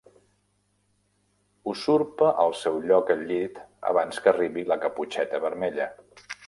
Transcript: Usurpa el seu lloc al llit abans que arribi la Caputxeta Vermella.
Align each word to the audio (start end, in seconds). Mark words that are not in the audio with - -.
Usurpa 1.73 2.31
el 2.47 2.57
seu 2.63 2.81
lloc 2.87 3.15
al 3.17 3.23
llit 3.33 3.63
abans 3.93 4.23
que 4.25 4.35
arribi 4.35 4.69
la 4.73 4.81
Caputxeta 4.87 5.47
Vermella. 5.49 5.91